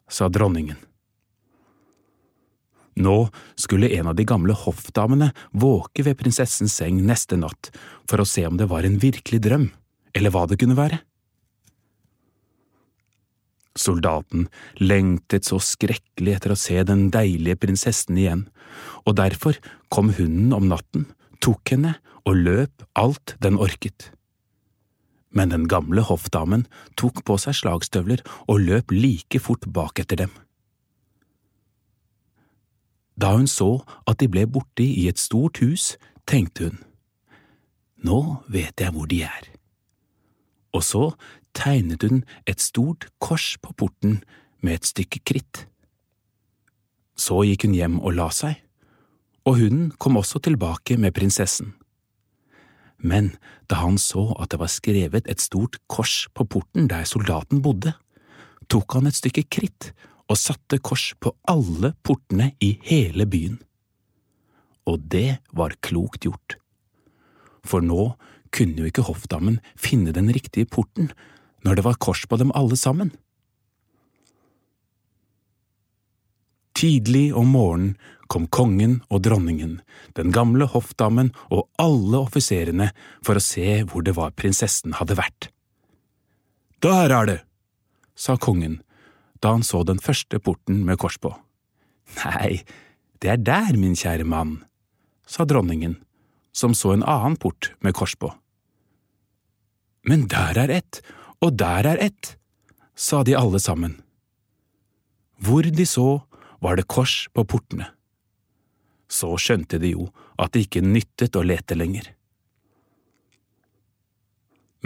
sa 0.09 0.27
dronningen. 0.27 0.75
Nå 2.95 3.15
skulle 3.59 3.91
en 3.97 4.07
av 4.07 4.15
de 4.15 4.25
gamle 4.27 4.55
hoffdamene 4.55 5.31
våke 5.51 6.05
ved 6.07 6.17
prinsessens 6.19 6.77
seng 6.79 7.01
neste 7.03 7.37
natt 7.39 7.71
for 8.07 8.23
å 8.23 8.27
se 8.27 8.45
om 8.47 8.55
det 8.59 8.69
var 8.71 8.87
en 8.87 8.97
virkelig 9.01 9.41
drøm, 9.43 9.69
eller 10.15 10.31
hva 10.31 10.45
det 10.47 10.59
kunne 10.61 10.77
være. 10.79 11.01
Soldaten 13.85 14.47
lengtet 14.81 15.47
så 15.47 15.59
skrekkelig 15.61 16.37
etter 16.37 16.55
å 16.55 16.59
se 16.59 16.81
den 16.87 17.07
deilige 17.13 17.59
prinsessen 17.61 18.17
igjen, 18.17 18.47
og 19.05 19.17
derfor 19.21 19.59
kom 19.93 20.11
hunden 20.17 20.55
om 20.57 20.67
natten, 20.71 21.07
tok 21.43 21.75
henne 21.75 21.95
og 22.25 22.41
løp 22.41 22.85
alt 22.97 23.35
den 23.43 23.59
orket. 23.61 24.09
Men 25.35 25.51
den 25.51 25.67
gamle 25.69 26.05
hoffdamen 26.07 26.65
tok 26.97 27.21
på 27.27 27.37
seg 27.41 27.57
slagstøvler 27.59 28.23
og 28.47 28.63
løp 28.63 28.93
like 28.95 29.41
fort 29.43 29.67
bak 29.75 29.99
etter 30.01 30.25
dem. 30.25 30.33
Da 33.15 33.35
hun 33.35 33.47
så 33.47 33.79
at 34.09 34.19
de 34.19 34.27
ble 34.31 34.43
borte 34.47 34.83
i 34.83 35.07
et 35.11 35.19
stort 35.21 35.61
hus, 35.63 35.95
tenkte 36.27 36.69
hun, 36.69 36.81
Nå 38.05 38.19
vet 38.51 38.81
jeg 38.81 38.93
hvor 38.93 39.07
de 39.09 39.23
er. 39.25 39.47
Og 40.75 40.83
så 40.83 41.05
tegnet 41.55 42.03
hun 42.03 42.23
et 42.49 42.61
stort 42.61 43.07
kors 43.23 43.55
på 43.63 43.73
porten 43.79 44.19
med 44.61 44.79
et 44.79 44.91
stykke 44.91 45.21
kritt. 45.27 45.65
Så 47.15 47.41
gikk 47.47 47.65
hun 47.67 47.75
hjem 47.77 47.97
og 48.01 48.17
la 48.17 48.29
seg, 48.35 48.59
og 49.45 49.59
hunden 49.61 49.91
kom 50.01 50.17
også 50.19 50.41
tilbake 50.43 50.97
med 50.99 51.15
prinsessen. 51.15 51.73
Men 52.97 53.35
da 53.69 53.83
han 53.83 53.99
så 54.01 54.31
at 54.41 54.51
det 54.51 54.59
var 54.61 54.71
skrevet 54.71 55.29
et 55.29 55.43
stort 55.43 55.77
kors 55.91 56.25
på 56.33 56.47
porten 56.49 56.89
der 56.91 57.05
soldaten 57.07 57.61
bodde, 57.65 57.93
tok 58.71 58.97
han 58.97 59.07
et 59.09 59.17
stykke 59.17 59.45
kritt 59.51 59.91
og 60.25 60.39
satte 60.41 60.79
kors 60.81 61.11
på 61.21 61.35
alle 61.51 61.93
portene 62.03 62.53
i 62.63 62.75
hele 62.87 63.27
byen. 63.29 63.59
Og 64.89 65.05
det 65.11 65.39
var 65.53 65.77
klokt 65.85 66.25
gjort, 66.25 66.57
for 67.65 67.81
nå 67.85 68.15
kunne 68.55 68.81
jo 68.81 68.89
ikke 68.89 69.05
hoffdammen 69.05 69.59
finne 69.77 70.13
den 70.15 70.29
riktige 70.33 70.69
porten 70.69 71.11
når 71.65 71.79
det 71.79 71.85
var 71.87 71.97
kors 72.01 72.25
på 72.29 72.37
dem 72.37 72.53
alle 72.55 72.77
sammen. 72.77 73.11
Tidlig 76.75 77.31
om 77.33 77.53
morgenen 77.55 77.95
kom 78.27 78.47
kongen 78.49 78.99
og 79.13 79.21
dronningen, 79.25 79.79
den 80.17 80.31
gamle 80.33 80.65
hoffdamen 80.69 81.31
og 81.53 81.67
alle 81.81 82.23
offiserene 82.25 82.89
for 83.25 83.37
å 83.37 83.43
se 83.43 83.83
hvor 83.85 84.05
det 84.05 84.15
var 84.17 84.33
prinsessen 84.37 84.97
hadde 84.99 85.17
vært. 85.19 85.49
Der 86.83 87.13
er 87.13 87.29
det, 87.29 87.39
sa 88.15 88.37
kongen 88.37 88.81
da 89.43 89.53
han 89.53 89.65
så 89.65 89.83
den 89.85 90.01
første 90.01 90.39
porten 90.41 90.81
med 90.87 90.97
kors 91.01 91.19
på. 91.21 91.29
Nei, 92.23 92.63
det 93.21 93.29
er 93.29 93.41
der, 93.41 93.77
min 93.77 93.97
kjære 93.97 94.25
mann, 94.25 94.57
sa 95.27 95.45
dronningen, 95.45 95.99
som 96.55 96.73
så 96.73 96.95
en 96.95 97.05
annen 97.05 97.37
port 97.37 97.73
med 97.85 97.93
kors 97.97 98.15
på. 98.17 98.31
Men 100.05 100.25
der 100.31 100.57
er 100.65 100.73
ett, 100.73 101.01
og 101.45 101.53
der 101.59 101.85
er 101.93 102.01
ett, 102.01 102.35
sa 102.95 103.21
de 103.23 103.35
alle 103.37 103.59
sammen. 103.61 103.99
Hvor 105.37 105.67
de 105.67 105.85
så, 105.85 106.23
var 106.63 106.79
det 106.79 106.87
kors 106.89 107.27
på 107.35 107.43
portene. 107.45 107.91
Så 109.11 109.35
skjønte 109.37 109.77
de 109.77 109.91
jo 109.93 110.07
at 110.41 110.55
det 110.55 110.65
ikke 110.65 110.81
nyttet 110.81 111.37
å 111.37 111.43
lete 111.45 111.77
lenger. 111.77 112.07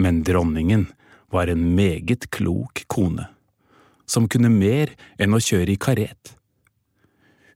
Men 0.00 0.20
dronningen 0.26 0.88
var 1.32 1.48
en 1.48 1.62
meget 1.76 2.28
klok 2.34 2.84
kone 2.90 3.28
som 4.10 4.26
kunne 4.28 4.50
mer 4.50 4.92
enn 5.22 5.36
å 5.36 5.40
kjøre 5.40 5.76
i 5.76 5.80
karet. 5.80 6.34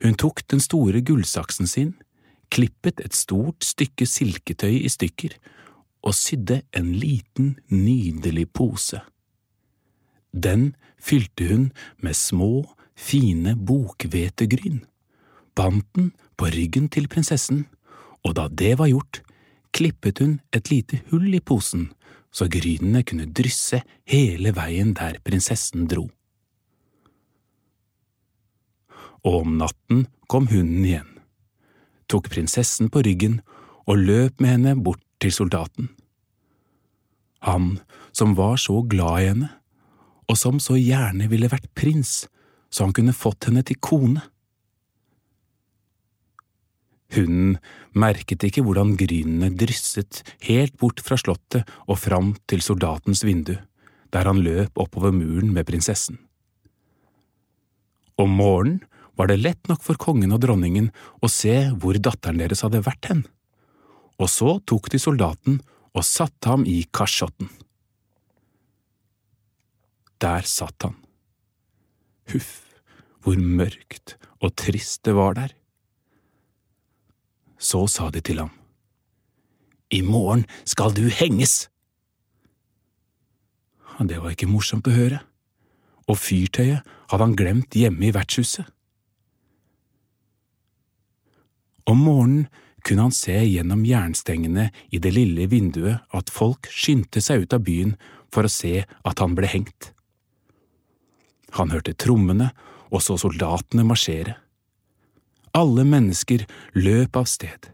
Hun 0.04 0.14
tok 0.20 0.44
den 0.52 0.62
store 0.62 1.00
gullsaksen 1.02 1.66
sin, 1.66 1.94
klippet 2.54 3.02
et 3.02 3.16
stort 3.16 3.66
stykke 3.66 4.06
silketøy 4.06 4.76
i 4.84 4.90
stykker 4.92 5.34
og 6.04 6.14
sydde 6.16 6.60
en 6.76 6.92
liten, 7.00 7.54
nydelig 7.72 8.50
pose. 8.52 9.00
Den 10.32 10.74
fylte 11.00 11.48
hun 11.48 11.68
med 12.02 12.16
små, 12.18 12.64
fine 12.94 13.54
bokhvetegryn, 13.56 14.82
bandt 15.56 15.88
den 15.96 16.12
på 16.36 16.50
ryggen 16.52 16.90
til 16.92 17.08
prinsessen, 17.08 17.64
og 18.24 18.36
da 18.38 18.48
det 18.48 18.74
var 18.78 18.90
gjort, 18.92 19.22
klippet 19.74 20.20
hun 20.22 20.38
et 20.54 20.70
lite 20.70 21.00
hull 21.10 21.32
i 21.34 21.40
posen 21.40 21.88
så 22.34 22.46
grynene 22.50 23.02
kunne 23.06 23.30
drysse 23.30 23.80
hele 24.10 24.52
veien 24.54 24.92
der 24.98 25.18
prinsessen 25.22 25.88
dro 25.90 26.08
og 29.24 29.40
om 29.40 29.56
natten 29.58 30.04
kom 30.28 30.48
hunden 30.52 30.84
igjen, 30.84 31.08
tok 32.08 32.28
prinsessen 32.32 32.90
på 32.92 33.02
ryggen 33.06 33.40
og 33.88 34.00
løp 34.00 34.40
med 34.40 34.56
henne 34.56 34.76
bort 34.84 35.03
til 35.24 35.34
soldaten. 35.34 35.88
Han 37.48 37.78
som 38.12 38.36
var 38.38 38.60
så 38.60 38.82
glad 38.84 39.20
i 39.20 39.28
henne, 39.32 39.50
og 40.28 40.38
som 40.40 40.60
så 40.62 40.78
gjerne 40.78 41.28
ville 41.32 41.50
vært 41.52 41.72
prins 41.76 42.22
så 42.74 42.88
han 42.88 42.94
kunne 42.96 43.14
fått 43.14 43.46
henne 43.46 43.62
til 43.66 43.78
kone. 43.78 44.22
Hunden 47.14 47.58
merket 47.94 48.42
ikke 48.48 48.64
hvordan 48.66 48.96
grynene 48.98 49.52
drysset 49.54 50.24
helt 50.48 50.74
bort 50.80 51.02
fra 51.04 51.18
slottet 51.20 51.70
og 51.86 52.00
fram 52.02 52.32
til 52.50 52.64
soldatens 52.66 53.22
vindu, 53.22 53.54
der 54.10 54.26
han 54.26 54.42
løp 54.42 54.74
oppover 54.82 55.14
muren 55.14 55.52
med 55.54 55.68
prinsessen. 55.68 56.18
Om 58.18 58.34
morgenen 58.40 58.82
var 59.14 59.30
det 59.30 59.38
lett 59.38 59.70
nok 59.70 59.84
for 59.86 59.98
kongen 60.00 60.34
og 60.34 60.42
dronningen 60.42 60.90
å 61.22 61.30
se 61.30 61.54
hvor 61.78 61.94
datteren 62.02 62.42
deres 62.42 62.64
hadde 62.66 62.82
vært 62.82 63.06
hen, 63.06 63.22
og 64.20 64.30
så 64.30 64.58
tok 64.66 64.90
de 64.92 65.00
soldaten 65.02 65.60
og 65.94 66.06
satte 66.06 66.50
ham 66.50 66.64
i 66.66 66.82
kasjotten. 66.94 67.50
Der 70.22 70.46
satt 70.48 70.86
han. 70.86 70.96
Huff, 72.32 72.62
hvor 73.22 73.36
mørkt 73.36 74.16
og 74.40 74.54
trist 74.56 75.04
det 75.04 75.14
var 75.16 75.36
der. 75.38 75.52
Så 77.58 77.86
sa 77.88 78.10
de 78.10 78.20
til 78.20 78.40
ham, 78.42 78.52
I 79.90 80.00
morgen 80.02 80.44
skal 80.64 80.94
du 80.94 81.08
henges! 81.08 81.68
Det 84.04 84.18
var 84.18 84.34
ikke 84.34 84.50
morsomt 84.50 84.88
å 84.90 84.94
høre, 84.94 85.20
og 86.10 86.18
fyrtøyet 86.18 86.82
hadde 87.10 87.22
han 87.22 87.36
glemt 87.38 87.76
hjemme 87.78 88.08
i 88.08 88.14
vertshuset. 88.14 88.66
Om 91.86 92.00
morgenen 92.02 92.48
kunne 92.84 93.08
han 93.08 93.14
se 93.16 93.36
gjennom 93.44 93.84
jernstengene 93.88 94.68
i 94.92 95.00
det 95.00 95.14
lille 95.16 95.48
vinduet 95.50 96.04
at 96.14 96.32
folk 96.32 96.68
skyndte 96.70 97.22
seg 97.24 97.44
ut 97.44 97.56
av 97.56 97.64
byen 97.64 97.94
for 98.34 98.46
å 98.46 98.52
se 98.52 98.84
at 98.84 99.22
han 99.22 99.36
ble 99.38 99.48
hengt. 99.50 99.90
Han 101.56 101.70
hørte 101.70 101.94
trommene 101.94 102.50
og 102.90 103.02
så 103.02 103.16
soldatene 103.18 103.86
marsjere. 103.86 104.36
Alle 105.54 105.84
mennesker 105.86 106.44
løp 106.74 107.16
av 107.16 107.28
sted. 107.30 107.70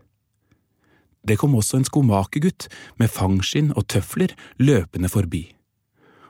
Det 1.24 1.36
kom 1.40 1.56
også 1.56 1.80
en 1.80 1.88
skomakergutt 1.88 2.68
med 3.00 3.12
fangskinn 3.12 3.74
og 3.74 3.88
tøfler 3.92 4.32
løpende 4.60 5.10
forbi, 5.12 5.42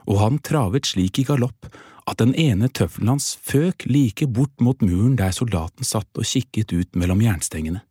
og 0.07 0.19
han 0.19 0.41
travet 0.43 0.89
slik 0.89 1.21
i 1.21 1.27
galopp 1.27 1.69
at 2.09 2.19
den 2.19 2.33
ene 2.35 2.67
tøffelen 2.67 3.13
hans 3.13 3.35
føk 3.45 3.85
like 3.87 4.27
bort 4.27 4.63
mot 4.63 4.81
muren 4.83 5.15
der 5.19 5.31
soldaten 5.35 5.87
satt 5.87 6.09
og 6.17 6.27
kikket 6.27 6.73
ut 6.73 6.99
mellom 6.99 7.23
jernstengene. 7.23 7.83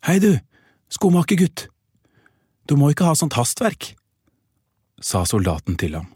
Hei 0.00 0.16
du, 0.16 0.30
skomakergutt, 0.88 1.66
du 2.64 2.72
må 2.80 2.88
ikke 2.88 3.04
ha 3.04 3.16
sånt 3.18 3.34
hastverk, 3.36 3.90
sa 4.96 5.26
soldaten 5.28 5.76
til 5.76 5.92
ham. 5.98 6.06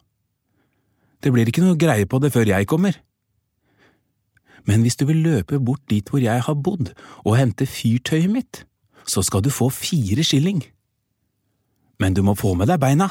Det 1.20 1.32
blir 1.34 1.50
ikke 1.50 1.64
noe 1.64 1.76
greie 1.76 2.08
på 2.08 2.20
det 2.24 2.30
før 2.32 2.48
jeg 2.48 2.68
kommer. 2.70 2.96
Men 4.64 4.80
hvis 4.80 4.96
du 4.96 5.04
vil 5.04 5.20
løpe 5.20 5.60
bort 5.60 5.84
dit 5.92 6.08
hvor 6.08 6.24
jeg 6.24 6.46
har 6.46 6.56
bodd 6.56 6.94
og 7.26 7.36
hente 7.36 7.68
fyrtøyet 7.68 8.32
mitt, 8.32 8.62
så 9.04 9.20
skal 9.20 9.44
du 9.44 9.52
få 9.52 9.68
fire 9.68 10.24
skilling. 10.24 10.64
Men 12.00 12.16
du 12.16 12.24
må 12.24 12.32
få 12.40 12.56
med 12.56 12.72
deg 12.72 12.80
beina. 12.80 13.10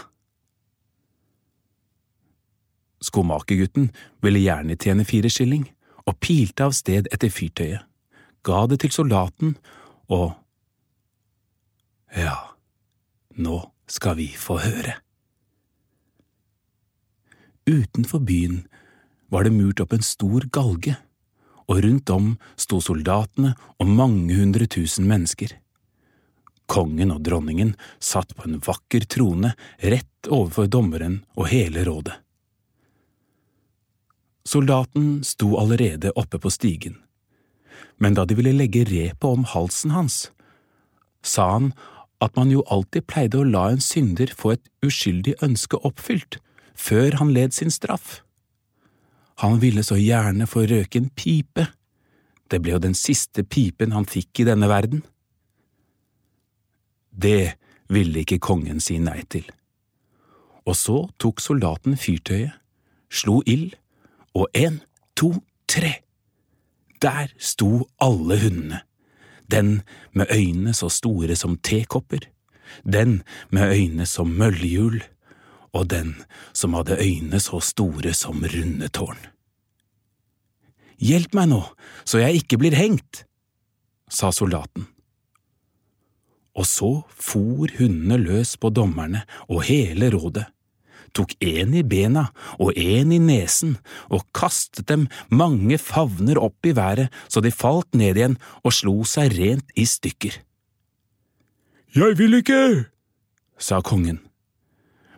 Skomakergutten 2.97 3.91
ville 4.25 4.41
gjerne 4.41 4.77
tjene 4.81 5.05
fire 5.05 5.29
skilling, 5.29 5.67
og 6.09 6.17
pilte 6.17 6.65
av 6.65 6.73
sted 6.73 7.05
etter 7.13 7.29
fyrtøyet, 7.29 7.85
ga 8.41 8.65
det 8.65 8.81
til 8.81 9.01
soldaten 9.03 9.59
og… 10.09 10.33
Ja, 12.13 12.55
nå 13.35 13.57
skal 13.89 14.19
vi 14.19 14.27
få 14.37 14.59
høre. 14.61 14.99
Utenfor 17.65 18.21
byen 18.21 18.67
var 19.33 19.47
det 19.47 19.55
murt 19.55 19.81
opp 19.81 19.95
en 19.95 20.05
stor 20.05 20.45
galge, 20.53 20.97
og 21.65 21.79
rundt 21.85 22.11
om 22.11 22.33
sto 22.59 22.81
soldatene 22.83 23.53
og 23.79 23.89
mange 23.89 24.35
hundre 24.35 24.67
tusen 24.69 25.07
mennesker. 25.09 25.55
Kongen 26.69 27.13
og 27.15 27.23
dronningen 27.25 27.73
satt 28.03 28.35
på 28.35 28.45
en 28.47 28.59
vakker 28.63 29.07
trone 29.09 29.53
rett 29.81 30.29
overfor 30.29 30.67
dommeren 30.69 31.21
og 31.33 31.49
hele 31.49 31.85
rådet. 31.87 32.19
Soldaten 34.45 35.23
sto 35.23 35.55
allerede 35.57 36.11
oppe 36.19 36.37
på 36.37 36.51
stigen, 36.51 36.99
men 37.97 38.13
da 38.13 38.27
de 38.27 38.35
ville 38.35 38.53
legge 38.53 38.83
repet 38.85 39.29
om 39.29 39.47
halsen 39.47 39.95
hans, 39.95 40.27
sa 41.23 41.47
han 41.55 41.71
at 42.23 42.35
man 42.39 42.51
jo 42.53 42.63
alltid 42.71 43.07
pleide 43.09 43.41
å 43.41 43.47
la 43.47 43.67
en 43.73 43.83
synder 43.83 44.31
få 44.37 44.55
et 44.55 44.65
uskyldig 44.85 45.35
ønske 45.43 45.79
oppfylt 45.83 46.39
før 46.73 47.19
han 47.19 47.33
led 47.35 47.53
sin 47.53 47.71
straff. 47.73 48.21
Han 49.43 49.59
ville 49.61 49.83
så 49.83 49.97
gjerne 49.99 50.47
få 50.49 50.65
røke 50.69 51.01
en 51.01 51.09
pipe, 51.09 51.67
det 52.51 52.61
ble 52.61 52.75
jo 52.75 52.83
den 52.83 52.95
siste 52.97 53.43
pipen 53.43 53.95
han 53.95 54.05
fikk 54.05 54.43
i 54.43 54.47
denne 54.47 54.69
verden. 54.69 55.01
Det 57.09 57.55
ville 57.93 58.21
ikke 58.21 58.41
kongen 58.41 58.81
si 58.81 58.99
nei 59.01 59.21
til. 59.29 59.45
Og 60.69 60.77
så 60.77 60.97
tok 61.19 61.41
soldaten 61.43 61.97
fyrtøyet, 61.99 62.53
slo 63.09 63.41
ild, 63.49 63.73
og 64.33 64.47
en, 64.57 64.79
to, 65.17 65.33
tre. 65.69 65.99
Der 67.01 67.33
sto 67.37 67.87
alle 68.01 68.37
hundene, 68.39 68.79
den 69.51 69.81
med 70.11 70.31
øyne 70.31 70.73
så 70.73 70.89
store 70.89 71.35
som 71.35 71.57
tekopper, 71.57 72.27
den 72.83 73.21
med 73.51 73.73
øyne 73.73 74.05
som 74.05 74.31
møllehjul, 74.37 75.01
og 75.73 75.89
den 75.89 76.15
som 76.53 76.73
hadde 76.77 76.99
øyne 77.01 77.39
så 77.41 77.59
store 77.59 78.13
som 78.13 78.43
runde 78.45 78.89
tårn. 78.93 79.19
Hjelp 81.01 81.33
meg 81.35 81.49
nå, 81.51 81.61
så 82.05 82.21
jeg 82.21 82.43
ikke 82.43 82.59
blir 82.61 82.77
hengt, 82.77 83.25
sa 84.09 84.29
soldaten. 84.31 84.85
Og 86.53 86.67
så 86.69 86.91
for 87.09 87.71
hundene 87.79 88.19
løs 88.21 88.53
på 88.61 88.69
dommerne 88.69 89.23
og 89.49 89.65
hele 89.65 90.11
rådet, 90.13 90.45
tok 91.15 91.35
en 91.43 91.73
i 91.77 91.83
bena 91.85 92.27
og 92.57 92.77
en 92.79 93.13
i 93.13 93.19
nesen 93.21 93.77
og 94.09 94.25
kastet 94.35 94.87
dem 94.91 95.07
mange 95.29 95.77
favner 95.81 96.39
opp 96.41 96.65
i 96.65 96.75
været 96.77 97.13
så 97.27 97.43
de 97.43 97.53
falt 97.53 97.93
ned 97.97 98.17
igjen 98.17 98.37
og 98.63 98.75
slo 98.75 98.95
seg 99.07 99.35
rent 99.37 99.73
i 99.77 99.85
stykker. 99.89 100.39
Jeg 101.93 102.17
vil 102.17 102.39
ikke, 102.39 102.89
sa 103.61 103.83
kongen. 103.85 104.19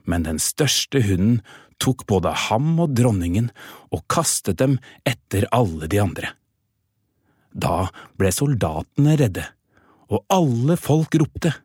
Men 0.03 0.25
den 0.27 0.41
største 0.43 0.99
hunden 1.07 1.39
tok 1.81 2.05
både 2.07 2.33
ham 2.47 2.75
og 2.83 2.93
dronningen 2.95 3.49
og 3.95 4.03
kastet 4.11 4.59
dem 4.59 4.77
etter 5.07 5.47
alle 5.55 5.87
de 5.91 6.01
andre. 6.03 6.33
Da 7.55 7.87
ble 8.19 8.31
soldatene 8.35 9.15
redde, 9.19 9.45
og 10.11 10.27
alle 10.29 10.75
folk 10.77 11.15
ropte, 11.17 11.55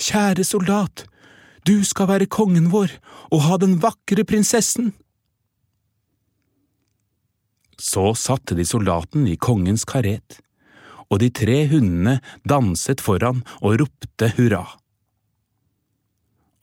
Kjære 0.00 0.44
soldat, 0.46 1.02
du 1.66 1.82
skal 1.84 2.08
være 2.12 2.30
kongen 2.30 2.70
vår 2.70 2.94
og 3.34 3.42
ha 3.48 3.58
den 3.58 3.76
vakre 3.82 4.24
prinsessen. 4.28 4.92
Så 7.76 8.14
satte 8.16 8.56
de 8.56 8.64
soldaten 8.64 9.26
i 9.28 9.36
kongens 9.36 9.84
karet, 9.88 10.38
og 11.10 11.20
de 11.20 11.28
tre 11.30 11.58
hundene 11.70 12.18
danset 12.48 13.02
foran 13.04 13.42
og 13.60 13.80
ropte 13.82 14.30
hurra. 14.38 14.64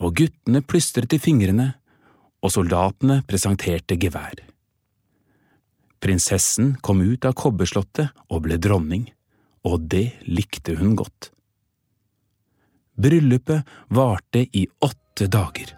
Og 0.04 0.16
guttene 0.18 0.64
plystret 0.66 1.14
i 1.16 1.22
fingrene, 1.22 1.74
og 2.44 2.52
soldatene 2.52 3.22
presenterte 3.28 3.96
gevær. 4.00 4.42
Prinsessen 6.04 6.74
kom 6.84 7.00
ut 7.00 7.24
av 7.24 7.38
kobberslottet 7.40 8.12
og 8.28 8.44
ble 8.44 8.58
dronning, 8.60 9.06
og 9.64 9.86
det 9.88 10.10
likte 10.28 10.76
hun 10.76 10.98
godt. 11.00 11.33
Bryllupet 12.96 13.66
varte 13.90 14.46
i 14.52 14.68
åtte 14.86 15.28
dager, 15.28 15.74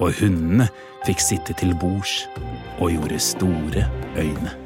og 0.00 0.16
hundene 0.18 0.68
fikk 1.06 1.22
sitte 1.22 1.54
til 1.58 1.74
bords 1.78 2.22
og 2.80 2.90
gjorde 2.94 3.22
store 3.22 3.86
øyne. 4.18 4.61